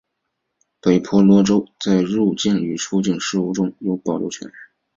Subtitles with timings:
[0.79, 4.51] 北婆罗洲在入境与出境事务中有保留权。